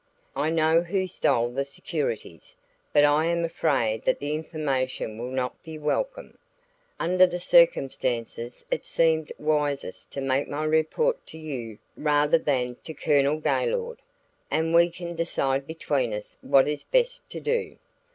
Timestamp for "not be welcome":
5.29-6.39